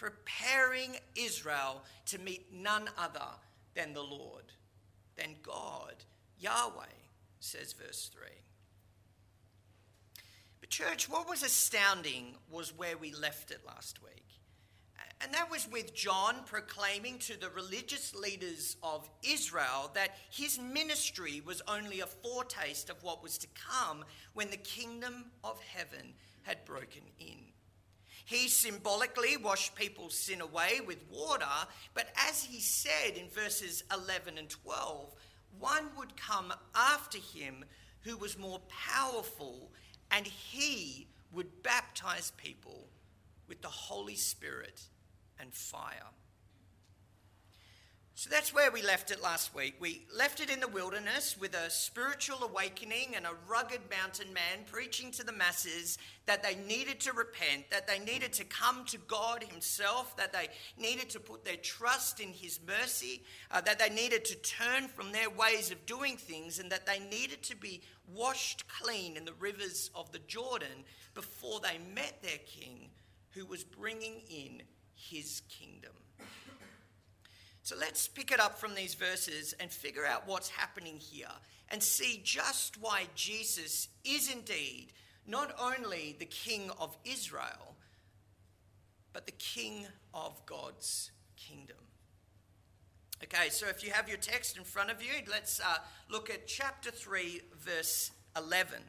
[0.00, 3.28] preparing Israel to meet none other
[3.74, 4.44] than the Lord,
[5.16, 5.94] than God,
[6.38, 6.86] Yahweh,
[7.38, 8.22] says verse 3.
[10.60, 14.24] But, church, what was astounding was where we left it last week.
[15.20, 21.42] And that was with John proclaiming to the religious leaders of Israel that his ministry
[21.44, 26.14] was only a foretaste of what was to come when the kingdom of heaven
[26.44, 27.36] had broken in.
[28.30, 34.38] He symbolically washed people's sin away with water, but as he said in verses 11
[34.38, 35.12] and 12,
[35.58, 37.64] one would come after him
[38.02, 39.72] who was more powerful,
[40.12, 42.86] and he would baptize people
[43.48, 44.80] with the Holy Spirit
[45.40, 46.10] and fire.
[48.20, 49.76] So that's where we left it last week.
[49.80, 54.66] We left it in the wilderness with a spiritual awakening and a rugged mountain man
[54.70, 55.96] preaching to the masses
[56.26, 60.48] that they needed to repent, that they needed to come to God Himself, that they
[60.76, 65.12] needed to put their trust in His mercy, uh, that they needed to turn from
[65.12, 67.80] their ways of doing things, and that they needed to be
[68.14, 72.90] washed clean in the rivers of the Jordan before they met their King
[73.30, 74.60] who was bringing in
[74.92, 75.94] His kingdom.
[77.70, 81.30] So let's pick it up from these verses and figure out what's happening here
[81.68, 84.88] and see just why Jesus is indeed
[85.24, 87.76] not only the King of Israel,
[89.12, 91.76] but the King of God's kingdom.
[93.22, 95.76] Okay, so if you have your text in front of you, let's uh,
[96.08, 98.80] look at chapter 3, verse 11.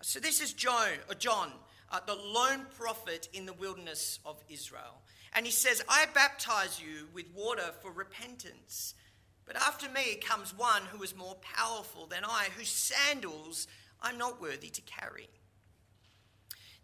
[0.00, 1.52] So this is John, uh, John
[1.90, 5.02] uh, the lone prophet in the wilderness of Israel.
[5.34, 8.94] And he says, I baptize you with water for repentance.
[9.44, 13.66] But after me comes one who is more powerful than I, whose sandals
[14.00, 15.28] I'm not worthy to carry.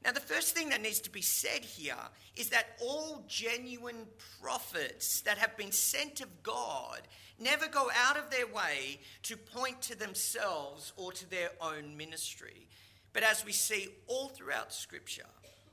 [0.04, 1.94] Now, the first thing that needs to be said here
[2.34, 4.06] is that all genuine
[4.40, 7.02] prophets that have been sent of God
[7.38, 12.66] never go out of their way to point to themselves or to their own ministry.
[13.12, 15.26] But as we see all throughout Scripture,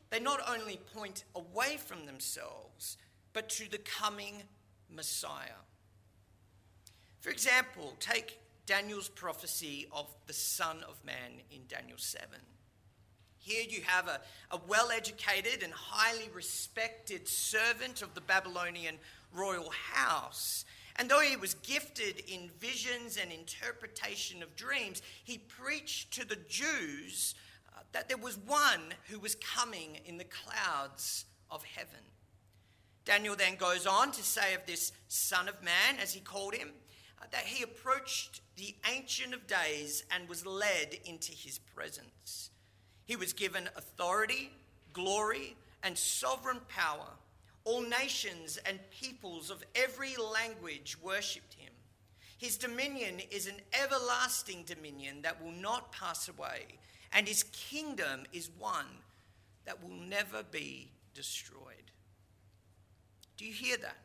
[0.09, 2.97] they not only point away from themselves,
[3.34, 4.44] but to the coming
[4.90, 5.62] Messiah.
[7.20, 12.28] For example, take Daniel's prophecy of the Son of Man in Daniel 7.
[13.40, 14.19] Here you have a,
[14.52, 18.96] a well educated and highly respected servant of the Babylonian
[19.34, 20.66] royal house.
[20.98, 26.38] And though he was gifted in visions and interpretation of dreams, he preached to the
[26.48, 27.36] Jews
[27.91, 32.00] that there was one who was coming in the clouds of heaven.
[33.06, 36.69] Daniel then goes on to say of this Son of Man, as he called him,
[37.22, 42.51] uh, that he approached the Ancient of Days and was led into his presence.
[43.06, 44.51] He was given authority,
[44.94, 47.07] glory, and sovereign power.
[47.63, 51.73] All nations and peoples of every language worshipped him.
[52.38, 56.68] His dominion is an everlasting dominion that will not pass away
[57.14, 58.86] and his kingdom is one
[59.66, 61.92] that will never be destroyed.
[63.38, 63.97] Do you hear that?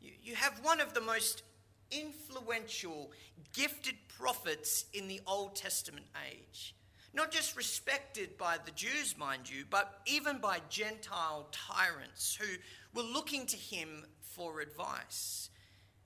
[0.00, 1.42] You, you have one of the most
[1.90, 3.12] influential,
[3.52, 6.74] gifted prophets in the Old Testament age.
[7.14, 12.56] Not just respected by the Jews, mind you, but even by Gentile tyrants who
[12.94, 15.48] were looking to him for advice.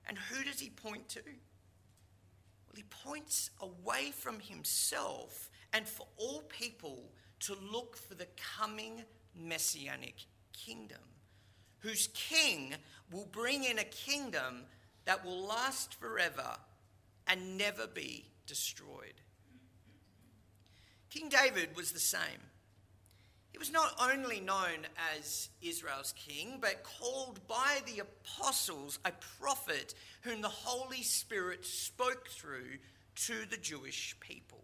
[0.07, 1.19] And who does he point to?
[1.25, 7.11] Well, he points away from himself and for all people
[7.41, 8.27] to look for the
[8.57, 9.03] coming
[9.35, 10.15] messianic
[10.53, 10.99] kingdom,
[11.79, 12.75] whose king
[13.11, 14.63] will bring in a kingdom
[15.05, 16.57] that will last forever
[17.27, 19.21] and never be destroyed.
[21.09, 22.21] King David was the same.
[23.51, 29.93] He was not only known as Israel's king, but called by the apostles a prophet
[30.21, 32.77] whom the Holy Spirit spoke through
[33.27, 34.63] to the Jewish people.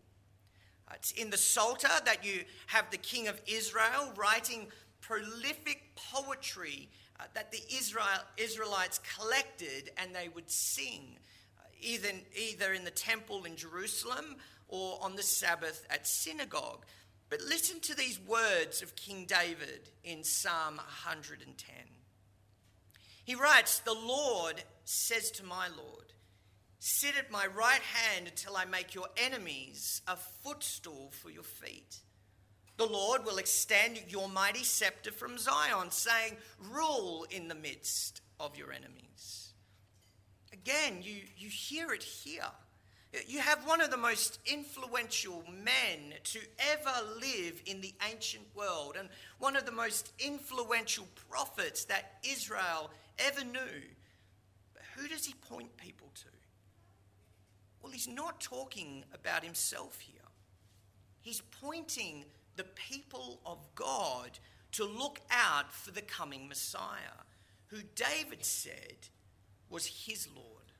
[0.93, 4.67] It's in the Psalter that you have the king of Israel writing
[5.01, 6.89] prolific poetry
[7.19, 8.05] uh, that the Israel,
[8.37, 11.17] Israelites collected and they would sing,
[11.57, 14.35] uh, either, either in the temple in Jerusalem
[14.67, 16.85] or on the Sabbath at synagogue.
[17.29, 21.75] But listen to these words of King David in Psalm 110.
[23.25, 26.13] He writes, The Lord says to my Lord,
[26.79, 32.01] Sit at my right hand until I make your enemies a footstool for your feet.
[32.77, 36.37] The Lord will extend your mighty scepter from Zion, saying,
[36.71, 39.53] Rule in the midst of your enemies.
[40.53, 42.43] Again, you, you hear it here.
[43.25, 46.39] You have one of the most influential men to
[46.71, 49.09] ever live in the ancient world and
[49.39, 53.81] one of the most influential prophets that Israel ever knew.
[54.73, 56.36] But who does he point people to?
[57.87, 60.19] Well, he's not talking about himself here.
[61.21, 62.25] He's pointing
[62.57, 64.39] the people of God
[64.73, 67.23] to look out for the coming Messiah,
[67.67, 69.07] who David said
[69.69, 70.73] was his Lord.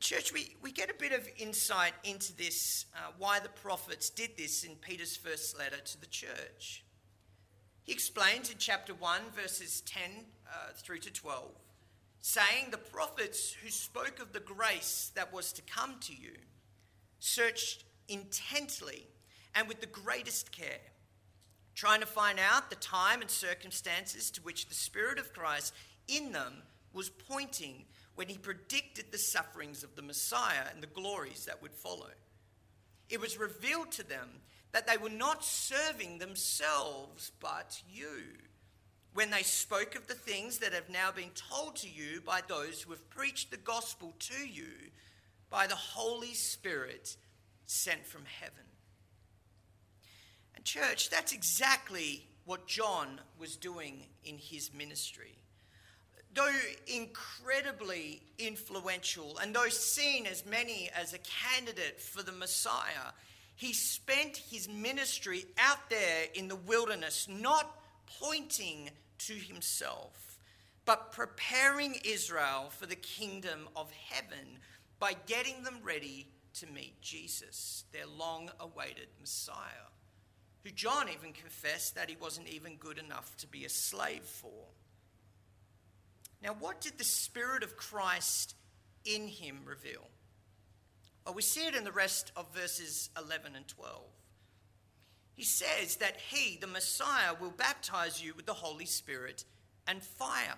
[0.00, 4.38] Church, we, we get a bit of insight into this, uh, why the prophets did
[4.38, 6.82] this in Peter's first letter to the church.
[7.82, 10.00] He explains in chapter 1, verses 10
[10.46, 11.50] uh, through to 12,
[12.22, 16.32] saying, The prophets who spoke of the grace that was to come to you
[17.18, 19.06] searched intently
[19.54, 20.80] and with the greatest care,
[21.74, 25.74] trying to find out the time and circumstances to which the Spirit of Christ
[26.08, 26.62] in them
[26.94, 27.84] was pointing
[28.14, 32.10] when he predicted the sufferings of the Messiah and the glories that would follow.
[33.08, 34.28] It was revealed to them
[34.72, 38.22] that they were not serving themselves but you
[39.14, 42.82] when they spoke of the things that have now been told to you by those
[42.82, 44.68] who have preached the gospel to you
[45.50, 47.16] by the Holy Spirit
[47.66, 48.64] sent from heaven.
[50.54, 55.36] And, church, that's exactly what John was doing in his ministry
[56.34, 56.50] though
[56.86, 63.12] incredibly influential and though seen as many as a candidate for the Messiah,
[63.54, 67.78] he spent his ministry out there in the wilderness, not
[68.20, 68.90] pointing
[69.26, 70.38] to himself,
[70.84, 74.58] but preparing Israel for the kingdom of heaven
[74.98, 79.88] by getting them ready to meet Jesus, their long awaited Messiah,
[80.64, 84.66] who John even confessed that he wasn't even good enough to be a slave for.
[86.42, 88.54] Now, what did the Spirit of Christ
[89.04, 90.08] in him reveal?
[91.24, 94.02] Well, we see it in the rest of verses 11 and 12.
[95.34, 99.44] He says that he, the Messiah, will baptize you with the Holy Spirit
[99.86, 100.54] and fire,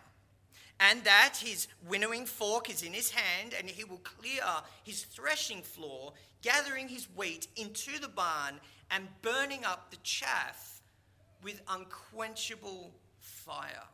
[0.80, 4.42] and that his winnowing fork is in his hand, and he will clear
[4.82, 6.12] his threshing floor,
[6.42, 8.60] gathering his wheat into the barn
[8.90, 10.82] and burning up the chaff
[11.42, 13.84] with unquenchable fire.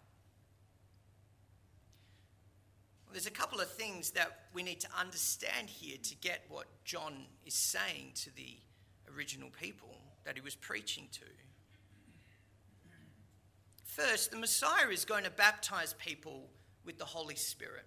[3.12, 7.25] there's a couple of things that we need to understand here to get what John
[7.44, 8.56] is saying to the
[9.15, 11.25] original people that he was preaching to.
[13.85, 16.49] First, the Messiah is going to baptize people
[16.85, 17.85] with the Holy Spirit.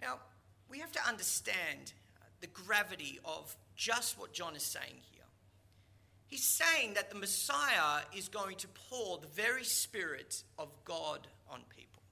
[0.00, 0.18] Now,
[0.68, 5.22] we have to understand uh, the gravity of just what John is saying here.
[6.26, 11.60] He's saying that the Messiah is going to pour the very Spirit of God on
[11.68, 12.02] people.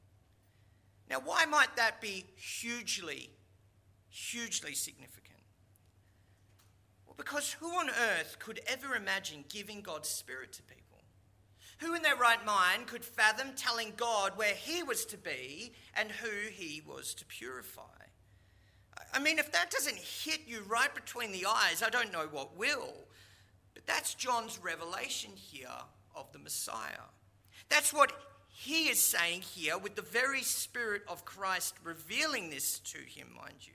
[1.08, 3.30] Now, why might that be hugely,
[4.10, 5.19] hugely significant?
[7.20, 11.02] Because who on earth could ever imagine giving God's Spirit to people?
[11.80, 16.10] Who in their right mind could fathom telling God where He was to be and
[16.10, 17.82] who He was to purify?
[19.12, 22.56] I mean, if that doesn't hit you right between the eyes, I don't know what
[22.56, 22.94] will.
[23.74, 25.68] But that's John's revelation here
[26.16, 27.04] of the Messiah.
[27.68, 28.14] That's what
[28.48, 33.56] he is saying here, with the very Spirit of Christ revealing this to him, mind
[33.60, 33.74] you,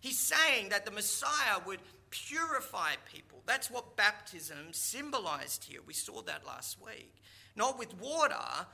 [0.00, 1.80] he's saying that the Messiah would
[2.10, 3.42] purify people.
[3.46, 5.80] That's what baptism symbolized here.
[5.86, 7.14] We saw that last week.
[7.56, 8.66] Not with water,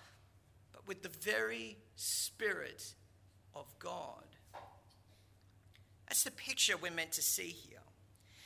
[0.72, 2.94] but with the very Spirit
[3.54, 4.24] of God.
[6.08, 7.78] That's the picture we're meant to see here.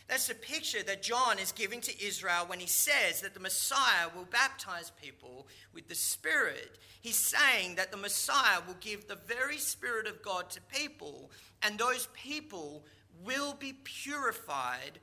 [0.08, 4.08] That's the picture that John is giving to Israel when he says that the Messiah
[4.16, 6.78] will baptize people with the Spirit.
[7.00, 11.30] He's saying that the Messiah will give the very Spirit of God to people,
[11.62, 12.84] and those people
[13.24, 14.98] will be purified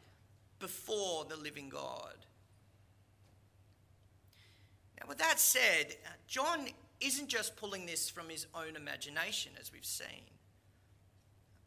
[0.60, 2.26] before the living God.
[5.00, 6.68] Now, with that said, uh, John
[7.00, 10.26] isn't just pulling this from his own imagination, as we've seen,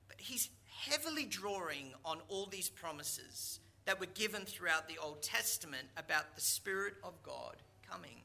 [0.08, 5.88] but he's heavily drawing on all these promises that were given throughout the Old Testament
[5.96, 7.56] about the Spirit of God
[7.88, 8.22] coming.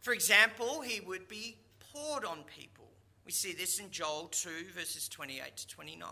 [0.00, 1.56] For example, he would be
[1.92, 2.88] poured on people.
[3.24, 6.08] We see this in Joel 2, verses 28 to 29.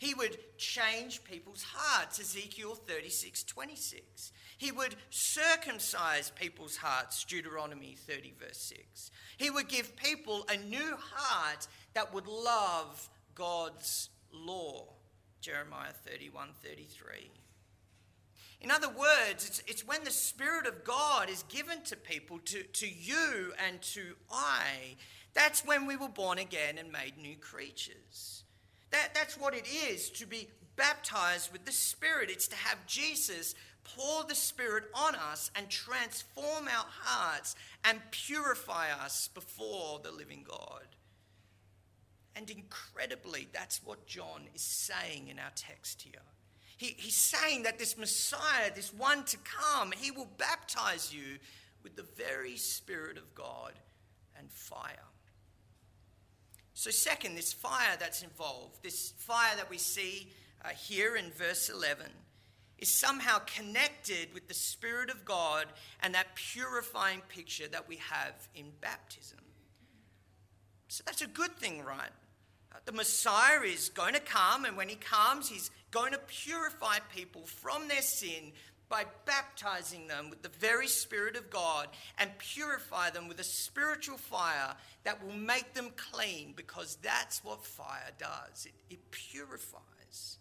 [0.00, 4.32] He would change people's hearts, Ezekiel 36, 26.
[4.56, 9.10] He would circumcise people's hearts, Deuteronomy 30, verse 6.
[9.36, 14.86] He would give people a new heart that would love God's law,
[15.42, 17.30] Jeremiah 31 33.
[18.62, 22.62] In other words, it's, it's when the Spirit of God is given to people, to,
[22.62, 24.96] to you and to I,
[25.34, 28.44] that's when we were born again and made new creatures.
[28.90, 32.30] That, that's what it is to be baptized with the Spirit.
[32.30, 33.54] It's to have Jesus
[33.84, 37.54] pour the Spirit on us and transform our hearts
[37.84, 40.86] and purify us before the living God.
[42.36, 46.22] And incredibly, that's what John is saying in our text here.
[46.76, 51.38] He, he's saying that this Messiah, this one to come, he will baptize you
[51.82, 53.72] with the very Spirit of God
[54.38, 55.04] and fire.
[56.80, 60.28] So, second, this fire that's involved, this fire that we see
[60.64, 62.06] uh, here in verse 11,
[62.78, 65.66] is somehow connected with the Spirit of God
[66.02, 69.40] and that purifying picture that we have in baptism.
[70.88, 72.08] So, that's a good thing, right?
[72.72, 77.00] Uh, the Messiah is going to come, and when he comes, he's going to purify
[77.14, 78.52] people from their sin
[78.90, 84.18] by baptizing them with the very Spirit of God and purify them with a spiritual
[84.18, 90.38] fire that will make them clean because that's what fire does it, it purifies.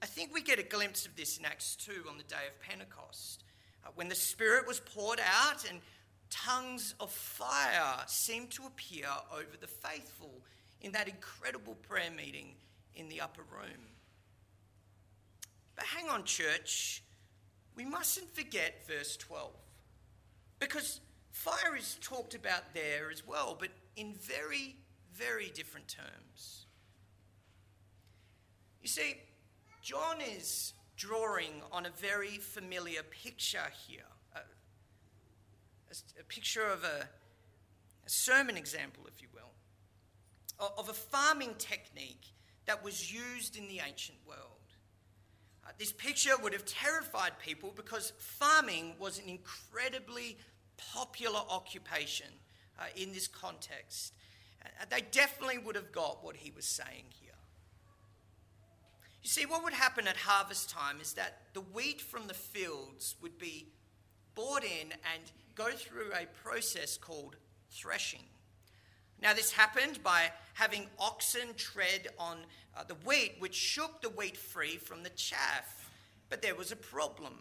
[0.00, 2.60] I think we get a glimpse of this in Acts 2 on the day of
[2.62, 3.42] Pentecost
[3.84, 5.80] uh, when the Spirit was poured out and
[6.30, 10.30] tongues of fire seemed to appear over the faithful
[10.82, 12.54] in that incredible prayer meeting
[12.94, 13.88] in the upper room.
[15.74, 17.02] But hang on, church
[17.78, 19.52] we mustn't forget verse 12.
[20.58, 24.74] Because fire is talked about there as well, but in very,
[25.14, 26.66] very different terms.
[28.82, 29.14] You see,
[29.80, 34.02] John is drawing on a very familiar picture here
[35.90, 37.08] a, a, picture of a,
[38.06, 42.32] a sermon example, if you will, of a farming technique
[42.66, 44.47] that was used in the ancient world.
[45.76, 50.38] This picture would have terrified people because farming was an incredibly
[50.76, 52.28] popular occupation
[52.78, 54.14] uh, in this context.
[54.64, 57.32] Uh, they definitely would have got what he was saying here.
[59.22, 63.16] You see, what would happen at harvest time is that the wheat from the fields
[63.20, 63.68] would be
[64.34, 65.22] brought in and
[65.54, 67.36] go through a process called
[67.70, 68.24] threshing.
[69.20, 72.38] Now, this happened by having oxen tread on
[72.76, 75.90] uh, the wheat, which shook the wheat free from the chaff.
[76.28, 77.34] But there was a problem.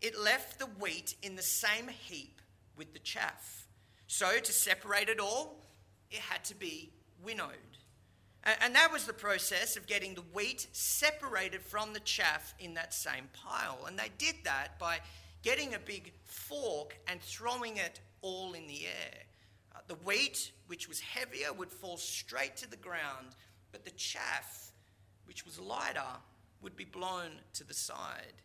[0.00, 2.40] It left the wheat in the same heap
[2.76, 3.66] with the chaff.
[4.06, 5.64] So, to separate it all,
[6.10, 6.92] it had to be
[7.24, 7.56] winnowed.
[8.60, 12.94] And that was the process of getting the wheat separated from the chaff in that
[12.94, 13.86] same pile.
[13.88, 15.00] And they did that by
[15.42, 19.25] getting a big fork and throwing it all in the air.
[19.88, 23.36] The wheat, which was heavier, would fall straight to the ground,
[23.72, 24.72] but the chaff,
[25.26, 26.00] which was lighter,
[26.62, 28.42] would be blown to the side.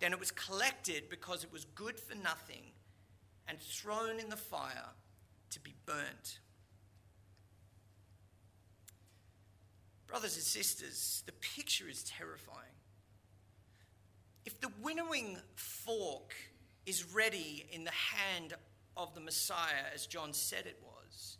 [0.00, 2.72] Then it was collected because it was good for nothing
[3.48, 4.90] and thrown in the fire
[5.50, 6.38] to be burnt.
[10.06, 12.58] Brothers and sisters, the picture is terrifying.
[14.44, 16.34] If the winnowing fork
[16.86, 18.54] is ready in the hand
[18.96, 21.38] of the Messiah, as John said it was,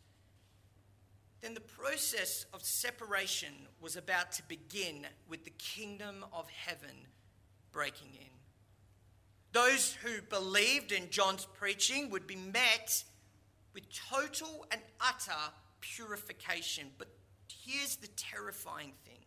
[1.41, 7.07] then the process of separation was about to begin with the kingdom of heaven
[7.71, 8.31] breaking in.
[9.53, 13.05] Those who believed in John's preaching would be met
[13.75, 16.87] with total and utter purification.
[16.97, 17.09] But
[17.65, 19.19] here's the terrifying thing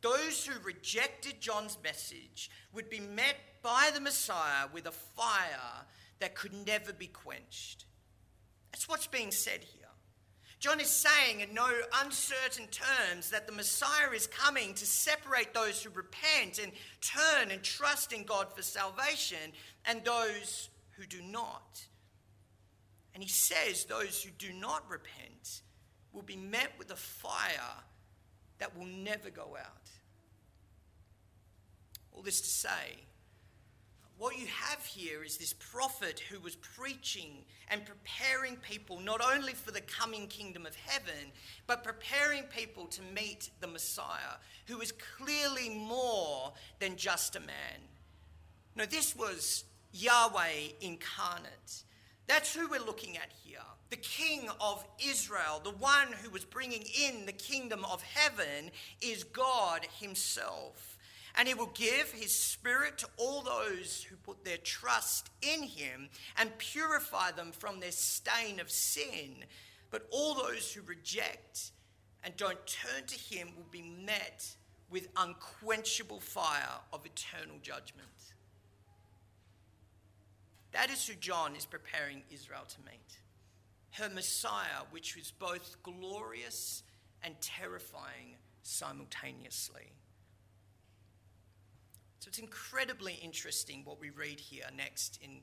[0.00, 5.86] those who rejected John's message would be met by the Messiah with a fire
[6.20, 7.84] that could never be quenched.
[8.72, 9.88] That's what's being said here.
[10.58, 11.68] John is saying in no
[12.02, 17.62] uncertain terms that the Messiah is coming to separate those who repent and turn and
[17.62, 19.52] trust in God for salvation
[19.84, 21.80] and those who do not.
[23.14, 25.62] And he says those who do not repent
[26.12, 27.76] will be met with a fire
[28.58, 29.90] that will never go out.
[32.12, 32.96] All this to say,
[34.18, 39.52] what you have here is this prophet who was preaching and preparing people not only
[39.52, 41.32] for the coming kingdom of heaven,
[41.68, 47.80] but preparing people to meet the Messiah, who is clearly more than just a man.
[48.74, 51.84] No, this was Yahweh incarnate.
[52.26, 53.58] That's who we're looking at here.
[53.90, 58.70] The King of Israel, the one who was bringing in the kingdom of heaven,
[59.00, 60.97] is God Himself
[61.36, 66.08] and he will give his spirit to all those who put their trust in him
[66.36, 69.44] and purify them from their stain of sin.
[69.90, 71.72] But all those who reject
[72.24, 74.56] and don't turn to him will be met
[74.90, 78.08] with unquenchable fire of eternal judgment.
[80.72, 83.18] That is who John is preparing Israel to meet.
[83.92, 86.82] Her Messiah, which was both glorious
[87.22, 89.92] and terrifying simultaneously.
[92.20, 95.40] So it's incredibly interesting what we read here next in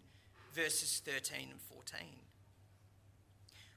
[0.53, 1.99] verses 13 and 14.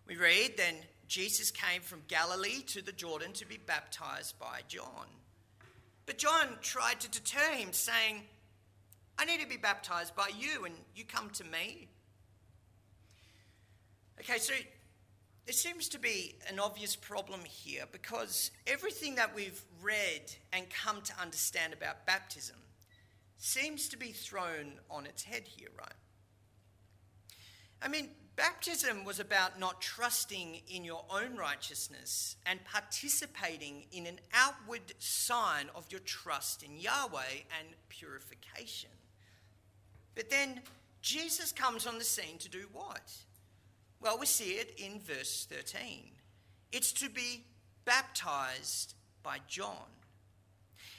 [0.06, 0.74] We read, Then
[1.06, 5.06] Jesus came from Galilee to the Jordan to be baptized by John.
[6.06, 8.22] But John tried to deter him, saying,
[9.18, 11.88] I need to be baptized by you, and you come to me.
[14.20, 14.54] Okay, so
[15.44, 21.00] there seems to be an obvious problem here because everything that we've read and come
[21.02, 22.56] to understand about baptism
[23.38, 25.92] seems to be thrown on its head here, right?
[27.80, 34.18] I mean, baptism was about not trusting in your own righteousness and participating in an
[34.34, 38.90] outward sign of your trust in Yahweh and purification.
[40.16, 40.60] But then
[41.00, 43.12] Jesus comes on the scene to do what?
[44.00, 46.10] Well, we see it in verse 13.
[46.72, 47.44] It's to be
[47.84, 49.86] baptized by John.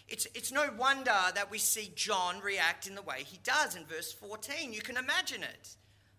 [0.09, 3.85] It's, it's no wonder that we see John react in the way he does in
[3.85, 4.73] verse 14.
[4.73, 5.75] You can imagine it.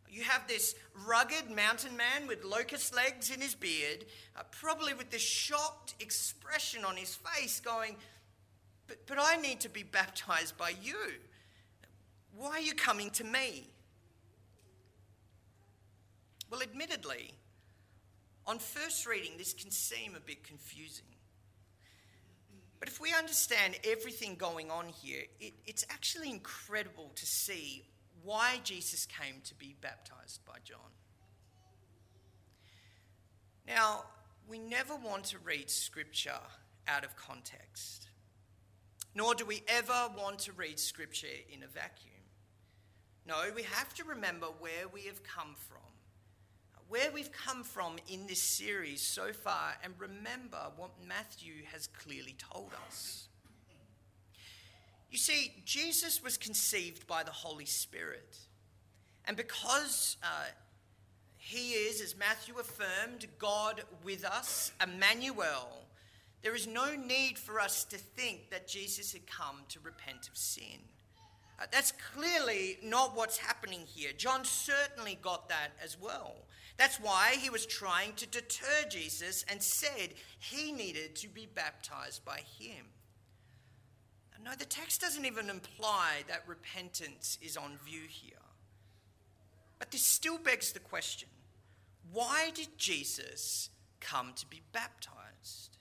[0.08, 0.74] You have this
[1.06, 4.06] rugged mountain man with locust legs in his beard,
[4.36, 7.96] uh, probably with this shocked expression on his face, going,
[8.86, 10.96] but, but I need to be baptized by you.
[12.36, 13.68] Why are you coming to me?
[16.50, 17.30] Well, admittedly,
[18.46, 21.04] on first reading, this can seem a bit confusing.
[22.80, 27.84] But if we understand everything going on here, it, it's actually incredible to see
[28.24, 30.78] why Jesus came to be baptized by John.
[33.66, 34.04] Now,
[34.48, 36.40] we never want to read scripture
[36.88, 38.08] out of context,
[39.14, 42.14] nor do we ever want to read scripture in a vacuum.
[43.26, 45.89] No, we have to remember where we have come from
[46.90, 52.34] where we've come from in this series so far and remember what Matthew has clearly
[52.52, 53.28] told us.
[55.08, 58.36] You see, Jesus was conceived by the Holy Spirit.
[59.24, 60.46] And because uh,
[61.36, 65.86] he is, as Matthew affirmed, God with us, Emmanuel,
[66.42, 70.36] there is no need for us to think that Jesus had come to repent of
[70.36, 70.80] sin.
[71.60, 74.10] Uh, that's clearly not what's happening here.
[74.16, 76.34] John certainly got that as well.
[76.80, 82.24] That's why he was trying to deter Jesus and said he needed to be baptized
[82.24, 82.86] by him.
[84.42, 88.32] No, the text doesn't even imply that repentance is on view here.
[89.78, 91.28] But this still begs the question
[92.14, 93.68] why did Jesus
[94.00, 95.76] come to be baptized?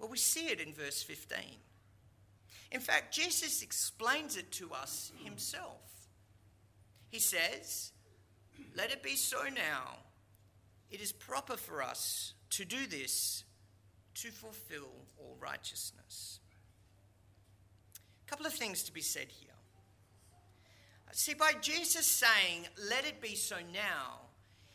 [0.00, 1.38] Well, we see it in verse 15.
[2.72, 6.08] In fact, Jesus explains it to us himself.
[7.08, 7.92] He says,
[8.76, 9.98] let it be so now.
[10.90, 13.44] It is proper for us to do this
[14.16, 16.40] to fulfill all righteousness.
[18.26, 19.50] A couple of things to be said here.
[21.16, 24.22] See, by Jesus saying, Let it be so now,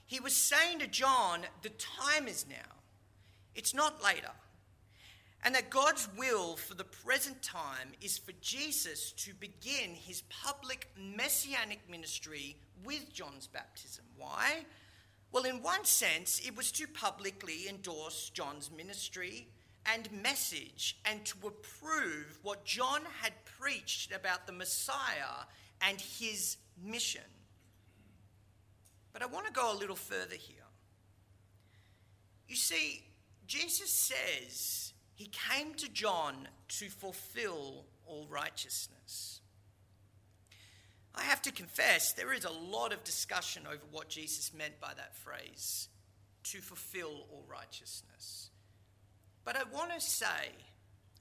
[0.06, 2.78] he was saying to John, The time is now,
[3.56, 4.32] it's not later.
[5.44, 10.90] And that God's will for the present time is for Jesus to begin his public
[10.98, 14.04] messianic ministry with John's baptism.
[14.18, 14.66] Why?
[15.32, 19.48] Well, in one sense, it was to publicly endorse John's ministry
[19.86, 25.46] and message and to approve what John had preached about the Messiah
[25.82, 27.22] and his mission.
[29.14, 30.58] But I want to go a little further here.
[32.48, 33.04] You see,
[33.48, 39.42] Jesus says he came to John to fulfill all righteousness.
[41.14, 44.94] I have to confess, there is a lot of discussion over what Jesus meant by
[44.96, 45.90] that phrase
[46.46, 48.50] to fulfill all righteousness.
[49.44, 50.54] But I want to say,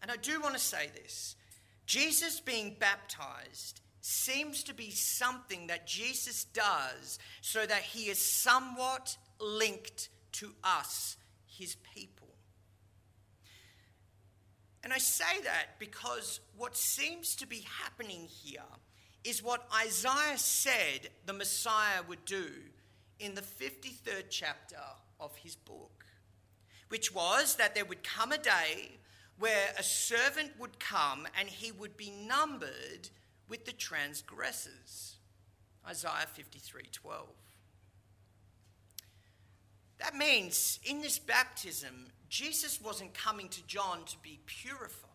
[0.01, 1.35] and I do want to say this
[1.85, 9.17] Jesus being baptized seems to be something that Jesus does so that he is somewhat
[9.41, 11.17] linked to us,
[11.49, 12.18] his people.
[14.89, 18.63] And I say that because what seems to be happening here
[19.23, 22.47] is what Isaiah said the Messiah would do
[23.21, 24.81] in the 53rd chapter
[25.21, 26.07] of his book,
[26.89, 28.93] which was that there would come a day
[29.39, 33.11] where a servant would come and he would be numbered
[33.47, 35.19] with the transgressors.
[35.87, 37.29] Isaiah 53:12.
[39.99, 45.09] That means in this baptism, Jesus wasn't coming to John to be purified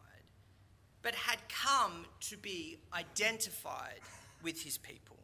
[1.04, 4.00] but had come to be identified
[4.42, 5.18] with his people.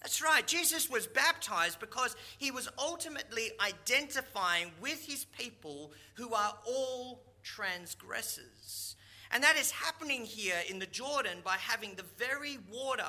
[0.00, 0.46] That's right.
[0.46, 8.96] Jesus was baptized because he was ultimately identifying with his people who are all transgressors.
[9.32, 13.04] And that is happening here in the Jordan by having the very water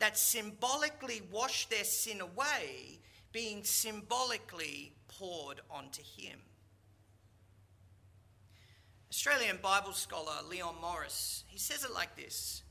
[0.00, 2.98] that symbolically washed their sin away
[3.30, 6.38] being symbolically poured onto him.
[9.12, 12.62] Australian Bible scholar Leon Morris, he says it like this.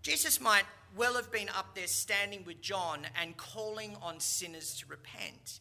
[0.00, 0.64] Jesus might
[0.96, 5.60] well have been up there standing with John and calling on sinners to repent.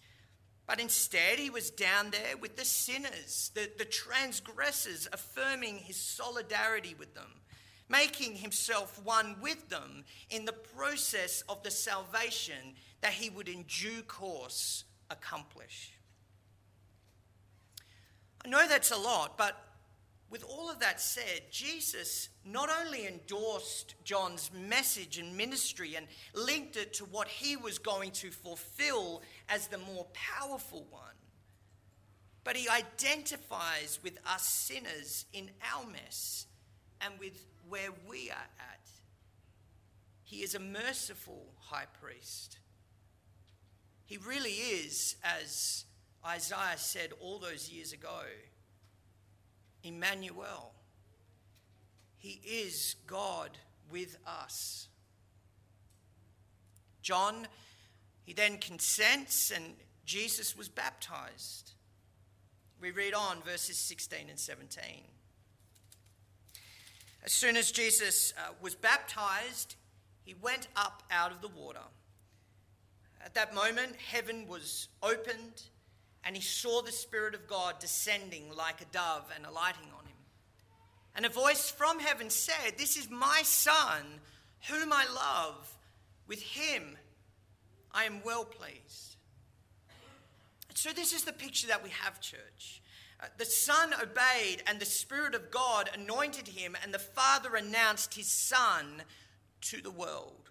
[0.65, 6.95] But instead, he was down there with the sinners, the, the transgressors, affirming his solidarity
[6.97, 7.41] with them,
[7.89, 13.63] making himself one with them in the process of the salvation that he would in
[13.63, 15.91] due course accomplish.
[18.45, 19.67] I know that's a lot, but
[20.32, 26.78] with all of that said, Jesus not only endorsed John's message and ministry and linked
[26.78, 31.02] it to what he was going to fulfill as the more powerful one,
[32.46, 36.48] but he identifies with us sinners in our mess
[37.02, 38.89] and with where we are at.
[40.24, 42.58] He is a merciful high priest.
[44.06, 45.84] He really is, as
[46.26, 48.22] Isaiah said all those years ago,
[49.84, 50.74] Emmanuel.
[52.17, 53.58] He is God
[53.91, 54.88] with us.
[57.02, 57.48] John,
[58.24, 59.74] he then consents and
[60.06, 61.72] Jesus was baptized.
[62.80, 64.82] We read on verses 16 and 17.
[67.24, 69.76] As soon as Jesus uh, was baptized,
[70.24, 71.80] he went up out of the water.
[73.24, 75.63] At that moment, heaven was opened
[76.23, 80.17] and he saw the Spirit of God descending like a dove and alighting on him.
[81.15, 84.03] And a voice from heaven said, This is my Son,
[84.69, 85.77] whom I love.
[86.27, 86.97] With him
[87.91, 89.15] I am well pleased.
[90.73, 92.81] So, this is the picture that we have, church.
[93.19, 98.15] Uh, the Son obeyed, and the Spirit of God anointed him, and the Father announced
[98.15, 99.03] his Son
[99.62, 100.49] to the world.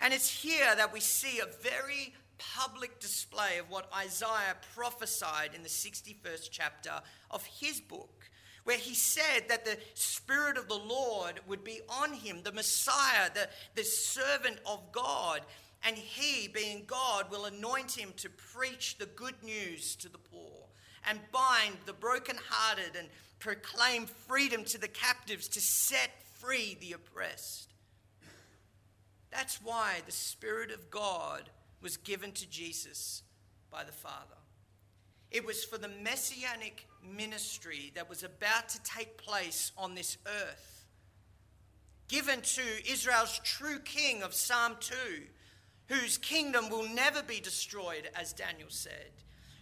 [0.00, 5.62] And it's here that we see a very public display of what Isaiah prophesied in
[5.62, 8.30] the 61st chapter of his book,
[8.64, 13.30] where he said that the Spirit of the Lord would be on him, the Messiah,
[13.32, 15.42] the, the servant of God,
[15.84, 20.68] and he, being God, will anoint him to preach the good news to the poor
[21.08, 27.72] and bind the brokenhearted and proclaim freedom to the captives, to set free the oppressed.
[29.30, 33.22] That's why the Spirit of God was given to Jesus
[33.70, 34.36] by the Father.
[35.30, 40.86] It was for the messianic ministry that was about to take place on this earth,
[42.08, 44.94] given to Israel's true king of Psalm 2,
[45.88, 49.10] whose kingdom will never be destroyed, as Daniel said,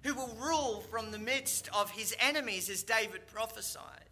[0.05, 4.11] who will rule from the midst of his enemies, as David prophesied.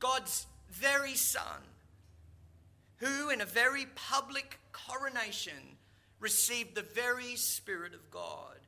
[0.00, 1.62] God's very Son,
[2.96, 5.76] who in a very public coronation
[6.20, 8.58] received the very Spirit of God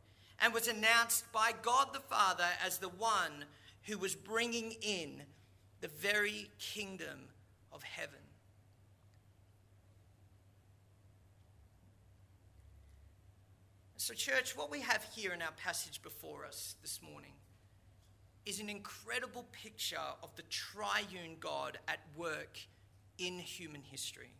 [0.40, 3.44] and was announced by God the Father as the one
[3.84, 5.22] who was bringing in
[5.80, 7.28] the very kingdom
[7.70, 8.18] of heaven.
[13.96, 17.34] So, church, what we have here in our passage before us this morning
[18.44, 22.58] is an incredible picture of the triune God at work
[23.18, 24.34] in human history.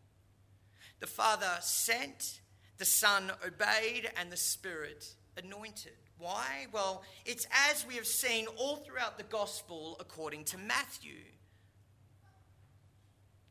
[0.99, 2.41] The Father sent
[2.79, 5.93] the Son obeyed, and the Spirit anointed.
[6.19, 6.67] Why?
[6.73, 11.19] Well, it's as we have seen all throughout the gospel according to Matthew.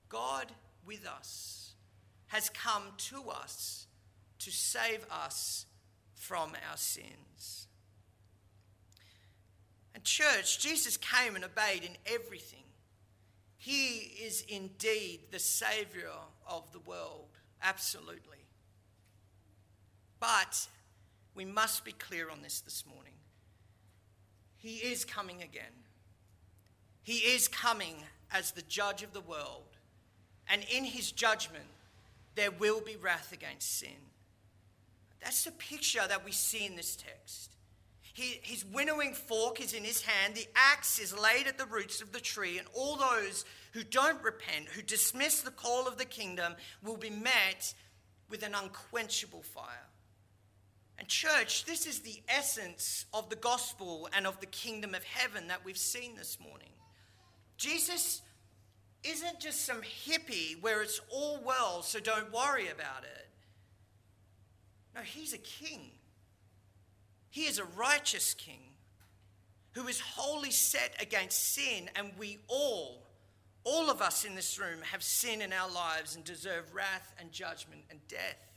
[0.10, 0.52] God
[0.86, 1.74] with us
[2.28, 3.88] has come to us
[4.40, 5.66] to save us
[6.14, 7.68] from our sins.
[9.94, 12.64] And, church, Jesus came and obeyed in everything.
[13.58, 16.10] He is indeed the Savior
[16.48, 17.28] of the world,
[17.62, 18.48] absolutely.
[20.22, 20.68] But
[21.36, 23.14] we must be clear on this this morning.
[24.56, 25.74] He is coming again.
[27.02, 27.96] He is coming
[28.32, 29.76] as the judge of the world.
[30.48, 31.66] And in his judgment,
[32.36, 33.98] there will be wrath against sin.
[35.22, 37.56] That's the picture that we see in this text.
[38.14, 42.12] His winnowing fork is in his hand, the axe is laid at the roots of
[42.12, 46.56] the tree, and all those who don't repent, who dismiss the call of the kingdom,
[46.84, 47.74] will be met
[48.30, 49.91] with an unquenchable fire.
[51.02, 55.48] And, church, this is the essence of the gospel and of the kingdom of heaven
[55.48, 56.70] that we've seen this morning.
[57.58, 58.22] Jesus
[59.04, 63.28] isn't just some hippie where it's all well, so don't worry about it.
[64.94, 65.90] No, he's a king.
[67.32, 68.62] He is a righteous king
[69.72, 73.08] who is wholly set against sin, and we all,
[73.64, 77.32] all of us in this room, have sin in our lives and deserve wrath and
[77.32, 78.51] judgment and death.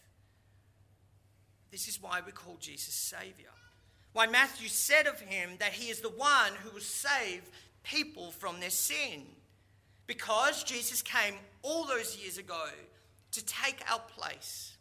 [1.74, 3.50] This is why we call Jesus Savior.
[4.12, 7.42] Why Matthew said of him that he is the one who will save
[7.82, 9.22] people from their sin.
[10.06, 12.66] Because Jesus came all those years ago
[13.32, 14.76] to take our place,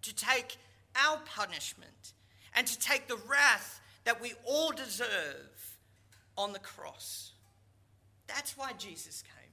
[0.00, 0.56] to take
[0.96, 2.14] our punishment,
[2.56, 5.76] and to take the wrath that we all deserve
[6.38, 7.32] on the cross.
[8.26, 9.52] That's why Jesus came.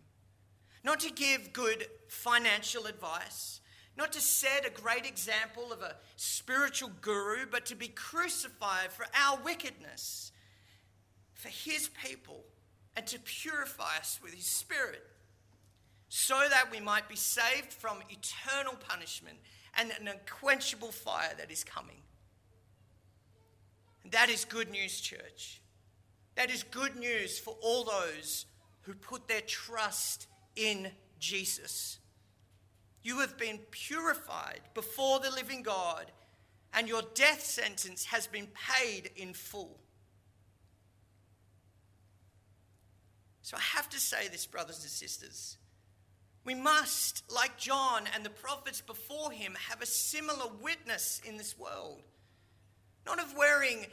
[0.86, 3.60] Not to give good financial advice,
[3.98, 9.06] not to set a great example of a spiritual guru, but to be crucified for
[9.14, 10.32] our wickedness,
[11.34, 12.44] for his people,
[12.96, 15.04] and to purify us with his spirit,
[16.08, 19.38] so that we might be saved from eternal punishment
[19.78, 22.02] and an unquenchable fire that is coming.
[24.04, 25.62] And that is good news, church.
[26.36, 28.46] That is good news for all those
[28.82, 31.99] who put their trust in Jesus.
[33.04, 36.12] You have been purified before the living God,
[36.74, 39.80] and your death sentence has been paid in full.
[43.42, 45.58] So I have to say this, brothers and sisters.
[46.44, 51.58] We must, like John and the prophets before him, have a similar witness in this
[51.58, 52.04] world.
[53.06, 53.88] Not of wearing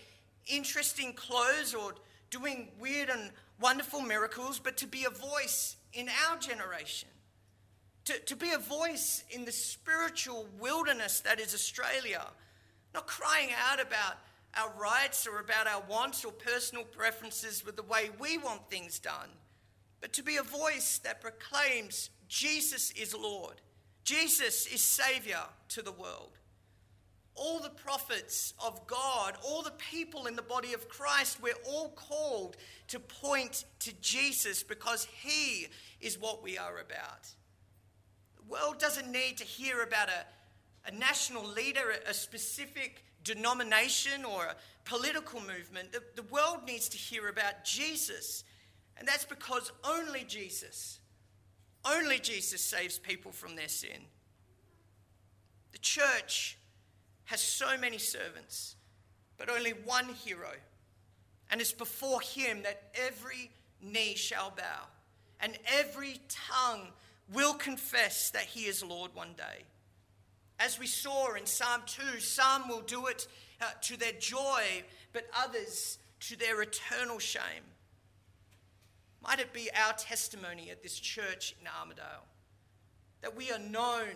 [0.46, 1.94] interesting clothes or
[2.30, 7.08] doing weird and wonderful miracles, but to be a voice in our generation.
[8.06, 12.24] To, to be a voice in the spiritual wilderness that is Australia.
[12.94, 14.18] Not crying out about
[14.56, 18.98] our rights or about our wants or personal preferences with the way we want things
[18.98, 19.28] done,
[20.00, 23.60] but to be a voice that proclaims Jesus is Lord,
[24.04, 26.38] Jesus is Savior to the world
[27.36, 31.90] all the prophets of God, all the people in the body of Christ, we're all
[31.90, 32.56] called
[32.88, 35.68] to point to Jesus because He
[36.00, 37.28] is what we are about.
[38.48, 44.44] World doesn't need to hear about a, a national leader, a, a specific denomination, or
[44.44, 45.92] a political movement.
[45.92, 48.44] The, the world needs to hear about Jesus.
[48.98, 51.00] And that's because only Jesus,
[51.84, 54.06] only Jesus saves people from their sin.
[55.72, 56.56] The church
[57.24, 58.76] has so many servants,
[59.36, 60.52] but only one hero.
[61.50, 63.50] And it's before him that every
[63.82, 64.86] knee shall bow
[65.40, 66.88] and every tongue
[67.32, 69.64] will confess that he is Lord one day.
[70.58, 73.26] As we saw in Psalm 2, some will do it
[73.60, 77.64] uh, to their joy, but others to their eternal shame.
[79.22, 82.24] Might it be our testimony at this church in Armadale
[83.22, 84.14] that we are known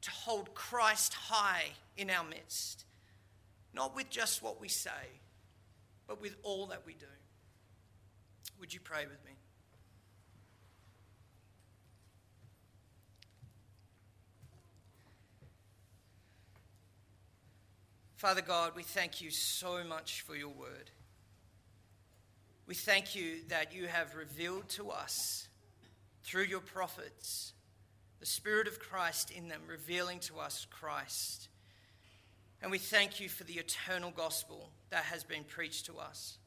[0.00, 2.84] to hold Christ high in our midst,
[3.74, 4.90] not with just what we say,
[6.06, 7.06] but with all that we do.
[8.60, 9.37] Would you pray with me?
[18.18, 20.90] Father God, we thank you so much for your word.
[22.66, 25.46] We thank you that you have revealed to us
[26.24, 27.52] through your prophets
[28.18, 31.46] the Spirit of Christ in them, revealing to us Christ.
[32.60, 36.38] And we thank you for the eternal gospel that has been preached to us.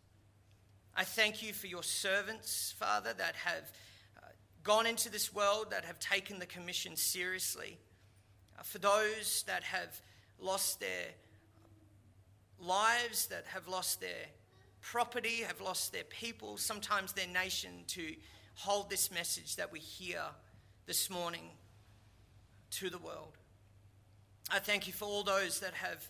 [0.94, 3.72] I thank you for your servants, Father, that have
[4.18, 4.28] uh,
[4.62, 7.78] gone into this world, that have taken the commission seriously.
[8.60, 10.02] Uh, for those that have
[10.38, 11.08] lost their
[12.62, 14.28] lives, that have lost their
[14.82, 18.16] property, have lost their people, sometimes their nation, to
[18.56, 20.22] hold this message that we hear
[20.86, 21.50] this morning
[22.72, 23.38] to the world.
[24.50, 26.10] I thank you for all those that have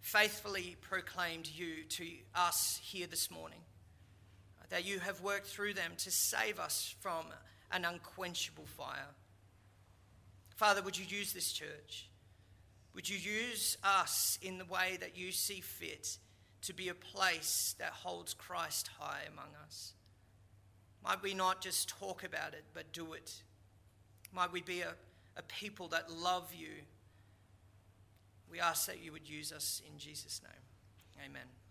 [0.00, 3.60] faithfully proclaimed you to us here this morning,
[4.70, 7.26] that you have worked through them to save us from
[7.72, 9.08] an unquenchable fire.
[10.56, 12.08] Father, would you use this church?
[12.94, 16.18] Would you use us in the way that you see fit
[16.62, 19.94] to be a place that holds Christ high among us?
[21.02, 23.42] Might we not just talk about it, but do it?
[24.32, 24.94] Might we be a
[25.36, 26.68] a people that love you.
[28.50, 31.26] We ask that you would use us in Jesus' name.
[31.26, 31.63] Amen.